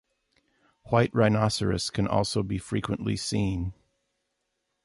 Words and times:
White 0.89 1.13
rhinoceros 1.13 1.91
can 1.91 2.07
also 2.07 2.41
be 2.41 2.57
frequently 2.57 3.15
seen. 3.15 3.73